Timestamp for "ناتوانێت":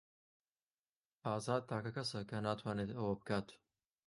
2.47-2.89